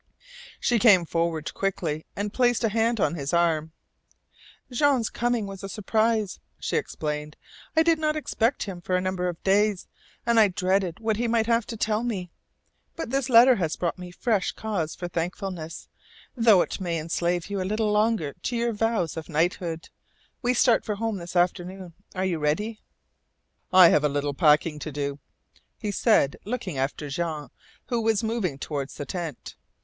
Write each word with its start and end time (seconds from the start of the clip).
She 0.59 0.79
came 0.79 1.05
forward 1.05 1.53
quickly, 1.53 2.07
and 2.15 2.33
placed 2.33 2.63
a 2.63 2.69
hand 2.69 2.99
on 2.99 3.13
his 3.13 3.33
arm. 3.35 3.71
"Jean's 4.71 5.11
coming 5.11 5.45
was 5.45 5.63
a 5.63 5.69
surprise," 5.69 6.39
she 6.57 6.75
explained. 6.75 7.37
"I 7.77 7.83
did 7.83 7.99
not 7.99 8.15
expect 8.15 8.63
him 8.63 8.81
for 8.81 8.95
a 8.95 8.99
number 9.01 9.29
of 9.29 9.43
days, 9.43 9.85
and 10.25 10.39
I 10.39 10.47
dreaded 10.47 10.99
what 10.99 11.17
he 11.17 11.27
might 11.27 11.45
have 11.45 11.67
to 11.67 11.77
tell 11.77 12.01
me. 12.01 12.31
But 12.95 13.11
this 13.11 13.29
letter 13.29 13.57
has 13.57 13.75
brought 13.75 13.99
me 13.99 14.09
fresh 14.09 14.53
cause 14.53 14.95
for 14.95 15.07
thankfulness, 15.07 15.87
though 16.35 16.63
it 16.63 16.81
may 16.81 16.97
enslave 16.97 17.51
you 17.51 17.61
a 17.61 17.61
little 17.61 17.91
longer 17.91 18.33
to 18.41 18.55
your 18.55 18.73
vows 18.73 19.15
of 19.17 19.29
knighthood. 19.29 19.89
We 20.41 20.55
start 20.55 20.83
for 20.83 20.95
home 20.95 21.17
this 21.17 21.35
afternoon. 21.35 21.93
Are 22.15 22.25
you 22.25 22.39
ready?" 22.39 22.81
"I 23.71 23.89
have 23.89 24.03
a 24.03 24.09
little 24.09 24.33
packing 24.33 24.79
to 24.79 24.91
do," 24.91 25.19
he 25.77 25.91
said, 25.91 26.37
looking 26.43 26.79
after 26.79 27.07
Jean, 27.09 27.49
who 27.89 28.01
was 28.01 28.23
moving 28.23 28.57
toward 28.57 28.89
the 28.89 29.05
tent. 29.05 29.55